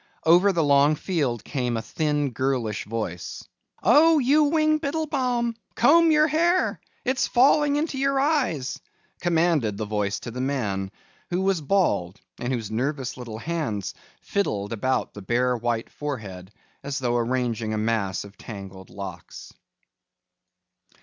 [0.25, 3.47] Over the long field came a thin girlish voice.
[3.83, 8.79] "Oh, you Wing Biddlebaum, comb your hair, it's falling into your eyes,"
[9.21, 10.89] commanded the voice to the man,
[11.29, 16.97] who was bald and whose nervous little hands fiddled about the bare white forehead as
[16.97, 19.53] though arranging a mass of tangled locks.